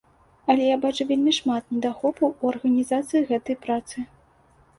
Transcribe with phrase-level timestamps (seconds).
[0.51, 3.97] Але я бачу вельмі шмат недахопаў у арганізацыі гэтай працы.